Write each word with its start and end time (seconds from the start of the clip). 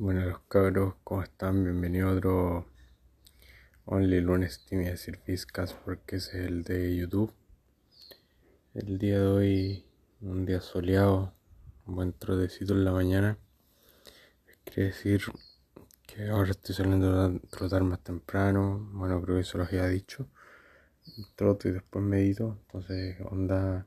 Bueno, 0.00 0.24
los 0.24 0.38
cabros, 0.48 0.94
¿cómo 1.02 1.24
están? 1.24 1.64
Bienvenido 1.64 2.08
a 2.08 2.12
otro 2.12 2.66
Only 3.84 4.20
Lunes 4.20 4.64
Team 4.64 4.84
decir 4.84 5.16
Fiscas 5.16 5.74
porque 5.74 6.16
ese 6.16 6.38
es 6.38 6.46
el 6.46 6.62
de 6.62 6.94
YouTube. 6.94 7.32
El 8.74 8.96
día 8.96 9.18
de 9.18 9.26
hoy, 9.26 9.84
un 10.20 10.46
día 10.46 10.60
soleado, 10.60 11.34
un 11.84 11.96
buen 11.96 12.12
trotecito 12.12 12.74
en 12.74 12.84
la 12.84 12.92
mañana. 12.92 13.38
Quiere 14.62 14.90
decir 14.90 15.20
que 16.06 16.28
ahora 16.28 16.52
estoy 16.52 16.76
saliendo 16.76 17.20
a 17.20 17.32
trotar 17.50 17.82
más 17.82 17.98
temprano. 17.98 18.88
Bueno, 18.92 19.20
creo 19.20 19.34
que 19.34 19.42
eso 19.42 19.58
lo 19.58 19.64
había 19.64 19.88
dicho. 19.88 20.28
Troto 21.34 21.66
y 21.66 21.72
después 21.72 22.04
medito. 22.04 22.56
Entonces, 22.66 23.16
onda, 23.28 23.84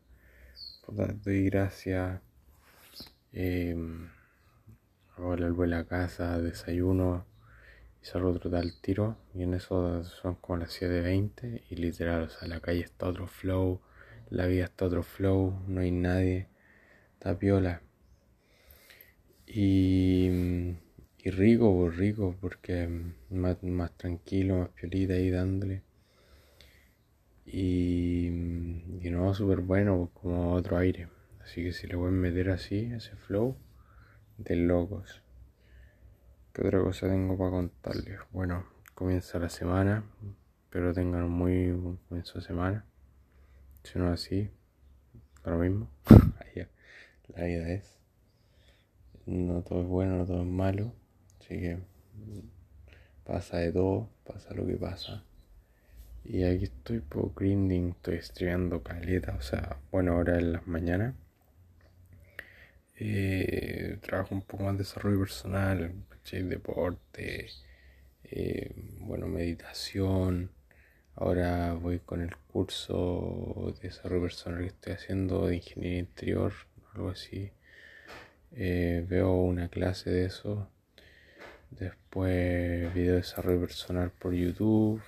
pues, 0.86 1.24
doy 1.24 1.50
gracias. 1.50 2.20
Eh, 3.32 3.78
Ahora 5.22 5.46
el 5.46 5.54
vuelo 5.54 5.78
a 5.78 5.84
casa, 5.86 6.42
desayuno 6.42 7.26
y 8.02 8.06
salgo 8.06 8.32
otro 8.32 8.50
tal 8.50 8.74
tiro. 8.82 9.18
Y 9.36 9.44
en 9.44 9.54
eso 9.54 10.04
son 10.04 10.36
como 10.36 10.58
las 10.58 10.82
7.20 10.82 11.62
y 11.70 11.76
literal, 11.76 12.24
o 12.24 12.30
sea, 12.30 12.48
la 12.48 12.60
calle 12.60 12.82
está 12.82 13.08
otro 13.08 13.28
flow, 13.28 13.80
la 14.32 14.48
vida 14.48 14.66
está 14.66 14.86
otro 14.86 15.04
flow, 15.04 15.54
no 15.68 15.82
hay 15.82 15.92
nadie, 15.92 16.48
está 17.14 17.38
piola. 17.38 17.84
Y, 19.46 20.28
y 21.20 21.30
rico, 21.30 21.72
pues 21.76 21.98
rico, 21.98 22.36
porque 22.42 22.88
más, 23.30 23.62
más 23.62 23.96
tranquilo, 23.98 24.58
más 24.58 24.70
piolita 24.70 25.14
ahí 25.14 25.30
dándole. 25.30 25.84
Y, 27.46 28.26
y 29.02 29.10
no, 29.12 29.34
súper 29.36 29.60
bueno, 29.62 30.10
pues, 30.14 30.24
como 30.24 30.54
otro 30.54 30.78
aire. 30.80 31.10
Así 31.44 31.64
que 31.64 31.74
si 31.74 31.86
le 31.86 31.96
voy 31.96 32.08
a 32.10 32.12
meter 32.12 32.50
así, 32.50 32.86
ese 32.96 33.16
flow 33.18 33.56
de 34.44 34.56
locos. 34.56 35.22
¿Qué 36.54 36.62
otra 36.62 36.82
cosa 36.82 37.08
tengo 37.08 37.38
para 37.38 37.52
contarles? 37.52 38.20
Bueno, 38.32 38.66
comienza 38.94 39.40
la 39.40 39.50
semana, 39.50 40.04
pero 40.70 40.94
tengan 40.94 41.24
un 41.24 41.32
muy 41.32 41.72
buen 41.72 41.98
comienzo 42.08 42.40
de 42.40 42.46
semana. 42.46 42.86
Si 43.84 44.00
no 44.00 44.12
así, 44.12 44.50
lo 45.46 45.58
mismo. 45.58 45.90
la 47.36 47.46
vida 47.46 47.70
es. 47.70 47.98
No 49.26 49.62
todo 49.62 49.82
es 49.82 49.88
bueno, 49.88 50.18
no 50.18 50.26
todo 50.26 50.42
es 50.42 50.48
malo. 50.48 50.94
Así 51.40 51.60
que 51.60 51.80
pasa 53.24 53.58
de 53.58 53.72
todo, 53.72 54.10
pasa 54.26 54.54
lo 54.54 54.66
que 54.66 54.76
pasa. 54.76 55.24
Y 56.24 56.44
aquí 56.44 56.66
estoy 56.66 57.00
por 57.00 57.34
grinding, 57.34 57.92
estoy 57.92 58.16
estudiando 58.18 58.84
caleta, 58.84 59.36
o 59.36 59.42
sea, 59.42 59.78
bueno, 59.92 60.14
ahora 60.14 60.38
en 60.38 60.54
las 60.54 60.68
mañanas 60.68 61.16
eh, 63.04 63.98
trabajo 64.02 64.36
un 64.36 64.44
poco 64.44 64.66
más 64.66 64.74
de 64.74 64.80
desarrollo 64.84 65.22
personal, 65.22 65.92
deporte, 66.32 67.48
eh, 68.26 68.72
bueno, 69.00 69.26
meditación. 69.26 70.52
Ahora 71.16 71.74
voy 71.74 71.98
con 71.98 72.22
el 72.22 72.36
curso 72.36 73.74
de 73.82 73.88
desarrollo 73.90 74.22
personal 74.22 74.62
que 74.62 74.68
estoy 74.68 74.94
haciendo 74.94 75.48
de 75.48 75.56
ingeniería 75.56 76.00
interior, 76.00 76.54
algo 76.94 77.10
así. 77.10 77.52
Eh, 78.52 79.04
veo 79.10 79.34
una 79.34 79.68
clase 79.70 80.12
de 80.12 80.26
eso. 80.26 80.70
Después 81.72 82.94
video 82.94 83.14
de 83.14 83.22
desarrollo 83.22 83.62
personal 83.62 84.12
por 84.12 84.34
YouTube. 84.34 85.02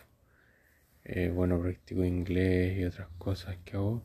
bueno, 1.35 1.61
practico 1.61 2.03
inglés 2.03 2.79
y 2.79 2.85
otras 2.85 3.09
cosas 3.19 3.55
que 3.65 3.77
hago. 3.77 4.01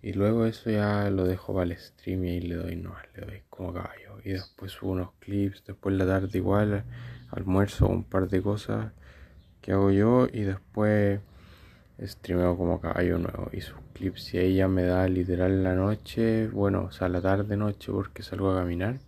Y 0.00 0.12
luego 0.12 0.46
eso 0.46 0.70
ya 0.70 1.10
lo 1.10 1.24
dejo 1.24 1.54
para 1.54 1.64
el 1.64 1.76
stream 1.76 2.24
y 2.24 2.40
le 2.40 2.54
doy 2.54 2.76
no, 2.76 2.94
le 3.14 3.26
doy 3.26 3.42
como 3.50 3.72
caballo. 3.72 4.18
Y 4.24 4.30
después 4.30 4.72
subo 4.72 4.92
unos 4.92 5.10
clips, 5.18 5.64
después 5.66 5.94
la 5.96 6.06
tarde 6.06 6.38
igual, 6.38 6.84
almuerzo 7.30 7.88
un 7.88 8.04
par 8.04 8.28
de 8.28 8.40
cosas 8.42 8.92
que 9.60 9.72
hago 9.72 9.90
yo 9.90 10.28
y 10.32 10.42
después 10.42 11.20
streameo 12.00 12.56
como 12.56 12.80
caballo 12.80 13.18
nuevo. 13.18 13.50
Y 13.52 13.60
sus 13.60 13.76
clips 13.94 14.34
y 14.34 14.38
ahí 14.38 14.56
ya 14.56 14.68
me 14.68 14.84
da 14.84 15.08
literal 15.08 15.64
la 15.64 15.74
noche, 15.74 16.48
bueno, 16.48 16.84
o 16.84 16.92
sea 16.92 17.08
la 17.08 17.20
tarde 17.20 17.56
noche 17.56 17.92
porque 17.92 18.22
salgo 18.22 18.52
a 18.52 18.60
caminar. 18.60 18.98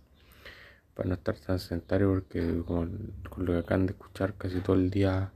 Para 0.93 1.09
no 1.09 1.15
estar 1.15 1.37
tan 1.37 1.59
sedentario 1.59 2.09
porque 2.09 2.63
como 2.65 2.87
con 3.29 3.45
lo 3.45 3.53
que 3.53 3.59
acaban 3.59 3.85
de 3.85 3.93
escuchar 3.93 4.33
casi 4.35 4.59
todo 4.59 4.75
el 4.75 4.89
día 4.91 5.31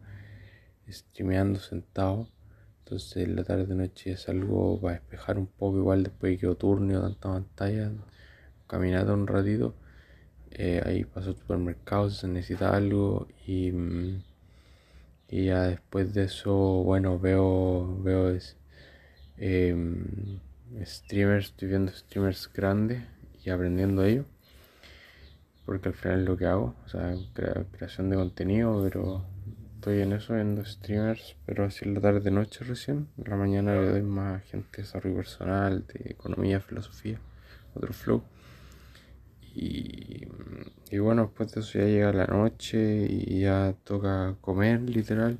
streameando 0.90 1.59
sentado 1.59 2.28
entonces 2.85 3.28
la 3.28 3.44
tarde 3.44 3.73
noche 3.73 4.12
es 4.12 4.29
algo 4.29 4.79
para 4.79 4.94
despejar 5.00 5.40
un 5.40 5.47
poco, 5.47 5.79
igual 5.79 6.03
después 6.03 6.34
de 6.34 6.38
que 6.38 6.56
turno, 6.56 7.01
tanta 7.01 7.29
pantalla, 7.34 7.91
caminar 8.68 9.09
un 9.12 9.25
ratito. 9.25 9.73
Eh, 10.51 10.81
ahí 10.85 11.03
paso 11.03 11.31
al 11.31 11.38
supermercado 11.38 12.09
si 12.09 12.18
se 12.18 12.28
necesita 12.28 12.75
algo 12.75 13.28
y, 13.47 13.72
mm, 13.72 14.24
y 15.29 15.45
ya 15.45 15.63
después 15.63 16.13
de 16.13 16.25
eso, 16.25 16.53
bueno, 16.84 17.19
veo, 17.19 18.01
veo 18.03 18.38
em, 19.38 20.40
streamers, 20.85 21.47
estoy 21.47 21.69
viendo 21.69 21.91
streamers 21.91 22.51
grandes 22.53 23.03
y 23.44 23.50
aprendiendo 23.50 24.03
a 24.03 24.07
ello. 24.07 24.25
Porque 25.66 25.90
al 25.90 25.95
final 25.95 26.19
es 26.22 26.25
lo 26.28 26.38
que 26.38 26.45
hago, 26.45 26.75
o 26.85 26.90
sea, 26.90 27.16
creación 27.72 28.09
de 28.09 28.16
contenido, 28.18 28.81
pero 28.84 29.25
estoy 29.85 30.01
en 30.01 30.13
eso, 30.13 30.34
viendo 30.34 30.66
streamers, 30.66 31.35
pero 31.46 31.66
así 31.66 31.85
la 31.85 32.01
tarde 32.01 32.31
noche 32.31 32.66
recién. 32.66 33.07
En 33.19 33.29
la 33.29 33.35
mañana 33.35 33.75
le 33.75 33.88
doy 33.91 34.01
más 34.01 34.44
gente 34.46 34.78
de 34.78 34.81
desarrollo 34.81 35.18
personal, 35.18 35.85
de 35.85 36.09
economía, 36.09 36.59
filosofía, 36.59 37.19
otro 37.75 37.94
flow. 37.94 38.24
Y, 39.53 40.28
y 40.90 40.97
bueno, 40.97 41.25
después 41.25 41.51
de 41.53 41.62
eso 41.62 41.78
ya 41.78 41.85
llega 41.85 42.12
la 42.13 42.25
noche 42.25 43.06
y 43.07 43.41
ya 43.41 43.75
toca 43.84 44.35
comer, 44.41 44.81
literal. 44.81 45.40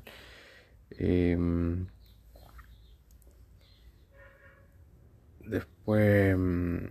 Em, 0.90 1.88
después 5.44 6.36
mm, 6.38 6.86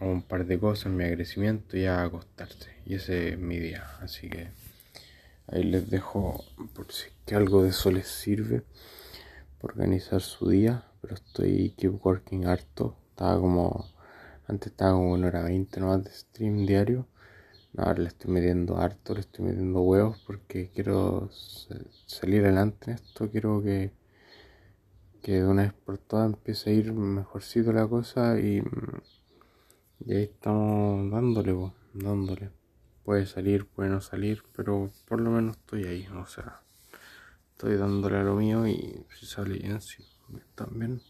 un 0.00 0.22
par 0.22 0.46
de 0.46 0.60
cosas, 0.60 0.92
mi 0.92 1.02
agradecimiento 1.02 1.76
y 1.76 1.86
a 1.86 2.04
acostarse. 2.04 2.70
Y 2.86 2.94
ese 2.94 3.30
es 3.30 3.38
mi 3.38 3.58
día, 3.58 3.84
así 4.00 4.28
que 4.30 4.69
Ahí 5.52 5.64
les 5.64 5.90
dejo 5.90 6.44
por 6.74 6.92
si 6.92 7.08
que 7.26 7.34
algo 7.34 7.64
de 7.64 7.70
eso 7.70 7.90
les 7.90 8.06
sirve 8.06 8.62
para 9.60 9.74
organizar 9.74 10.20
su 10.20 10.48
día. 10.48 10.84
Pero 11.00 11.14
estoy 11.14 11.70
keep 11.76 12.04
working 12.04 12.46
harto. 12.46 12.96
Estaba 13.10 13.40
como. 13.40 13.86
Antes 14.46 14.70
estaba 14.72 14.92
como 14.92 15.12
una 15.12 15.26
hora 15.28 15.42
20 15.42 15.80
nomás 15.80 16.04
de 16.04 16.10
stream 16.12 16.66
diario. 16.66 17.06
ahora 17.76 18.02
le 18.02 18.08
estoy 18.08 18.30
metiendo 18.32 18.78
harto, 18.78 19.14
le 19.14 19.20
estoy 19.20 19.46
metiendo 19.46 19.80
huevos 19.80 20.18
porque 20.26 20.70
quiero 20.74 21.30
salir 22.06 22.42
adelante 22.44 22.92
en 22.92 22.96
esto. 22.96 23.30
Quiero 23.30 23.60
que, 23.62 23.92
que 25.22 25.32
de 25.42 25.46
una 25.46 25.62
vez 25.62 25.72
por 25.72 25.98
todas 25.98 26.26
empiece 26.26 26.70
a 26.70 26.72
ir 26.74 26.92
mejorcito 26.92 27.72
la 27.72 27.88
cosa 27.88 28.38
y, 28.38 28.62
ahí 30.08 30.22
estamos 30.24 31.10
dándole, 31.10 31.72
dándole. 31.94 32.59
Puede 33.04 33.26
salir, 33.26 33.66
puede 33.66 33.90
no 33.90 34.00
salir, 34.00 34.42
pero 34.54 34.90
por 35.06 35.20
lo 35.20 35.30
menos 35.30 35.56
estoy 35.56 35.84
ahí, 35.84 36.06
o 36.08 36.26
sea, 36.26 36.60
estoy 37.52 37.76
dándole 37.76 38.18
a 38.18 38.22
lo 38.22 38.36
mío 38.36 38.66
y 38.66 39.04
si 39.18 39.26
sale 39.26 39.58
bien, 39.58 39.80
sí, 39.80 40.04
también. 40.54 41.00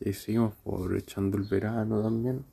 Y 0.00 0.12
seguimos 0.12 0.54
aprovechando 0.60 1.36
el 1.36 1.44
verano 1.44 2.02
también. 2.02 2.44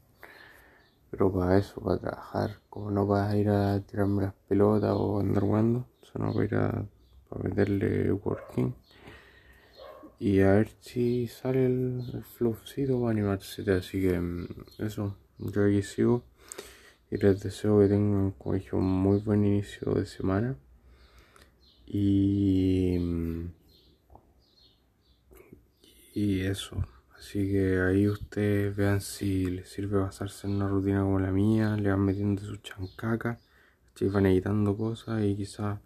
Pero 1.10 1.32
para 1.32 1.58
eso, 1.58 1.80
para 1.82 1.98
trabajar, 1.98 2.60
como 2.70 2.92
no 2.92 3.08
vas 3.08 3.32
a 3.32 3.38
ir 3.38 3.50
a 3.50 3.80
tirarme 3.80 4.24
las 4.24 4.34
pelotas 4.48 4.92
o 4.94 5.20
andar 5.20 5.44
jugando, 5.44 5.88
sino 6.04 6.34
para 6.34 6.46
ir 6.46 6.56
a 6.56 6.86
para 7.30 7.44
meterle 7.44 8.12
working. 8.12 8.74
Y 10.20 10.42
a 10.42 10.54
ver 10.54 10.70
si 10.82 11.28
sale 11.28 11.66
el, 11.66 12.02
el 12.14 12.24
flowcito 12.24 13.00
para 13.00 13.12
animarse. 13.12 13.70
Así 13.72 14.02
que 14.02 14.20
mm, 14.20 14.48
eso, 14.80 15.16
yo 15.38 15.66
aquí 15.66 15.84
sigo 15.84 16.24
y 17.12 17.18
les 17.18 17.42
deseo 17.42 17.80
que 17.80 17.88
tengan 17.88 18.34
un 18.72 18.84
muy 18.84 19.20
buen 19.20 19.46
inicio 19.46 19.94
de 19.94 20.06
semana. 20.06 20.56
Y 21.86 22.98
y 26.18 26.42
eso. 26.42 26.84
Así 27.16 27.52
que 27.52 27.80
ahí 27.82 28.08
ustedes 28.08 28.76
vean 28.76 29.02
si 29.02 29.46
les 29.46 29.70
sirve 29.70 30.00
basarse 30.00 30.48
en 30.48 30.56
una 30.56 30.68
rutina 30.68 31.02
como 31.02 31.20
la 31.20 31.32
mía. 31.32 31.78
Le 31.78 31.92
van 31.92 32.02
metiendo 32.02 32.42
su 32.42 32.58
chancaca. 32.58 33.40
Van 34.02 34.26
editando 34.26 34.76
cosas 34.78 35.24
y 35.24 35.36
quizás 35.36 35.80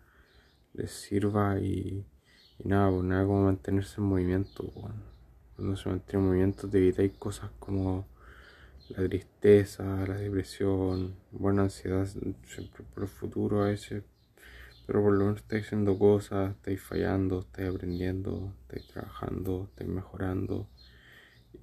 les 0.74 0.92
sirva 0.92 1.60
y, 1.60 2.06
nada 2.64 2.90
pues 2.92 3.04
nada 3.04 3.26
como 3.26 3.46
mantenerse 3.46 4.00
en 4.00 4.08
movimiento 4.08 4.66
cuando 5.56 5.76
se 5.76 5.90
mantiene 5.90 6.20
en 6.20 6.28
movimiento 6.28 6.70
te 6.70 6.78
evitáis 6.78 7.14
cosas 7.14 7.52
como 7.60 8.06
la 8.96 9.08
tristeza, 9.08 9.84
la 10.08 10.16
depresión, 10.16 11.16
buena 11.32 11.64
ansiedad 11.64 12.06
siempre 12.06 12.84
por 12.94 13.04
el 13.04 13.10
futuro 13.10 13.64
a 13.64 13.68
veces, 13.68 14.04
pero 14.86 15.02
por 15.02 15.14
lo 15.14 15.26
menos 15.26 15.38
estáis 15.42 15.66
haciendo 15.66 15.98
cosas, 15.98 16.52
estáis 16.52 16.82
fallando, 16.82 17.42
estáis 17.42 17.70
aprendiendo, 17.70 18.54
estáis 18.64 18.88
trabajando, 18.88 19.70
estáis 19.70 19.90
mejorando 19.90 20.68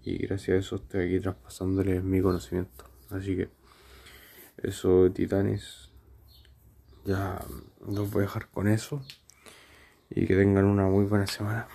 y 0.03 0.19
gracias 0.19 0.57
a 0.57 0.59
eso 0.59 0.77
estoy 0.77 1.07
aquí 1.07 1.21
traspasándoles 1.21 2.03
mi 2.03 2.21
conocimiento. 2.21 2.85
Así 3.11 3.37
que 3.37 3.49
eso, 4.59 5.11
titanes, 5.13 5.91
ya 7.05 7.39
los 7.87 8.11
voy 8.11 8.23
a 8.23 8.27
dejar 8.27 8.49
con 8.49 8.69
eso 8.69 9.03
y 10.11 10.27
que 10.27 10.37
tengan 10.37 10.65
una 10.65 10.87
muy 10.87 11.05
buena 11.05 11.27
semana. 11.27 11.69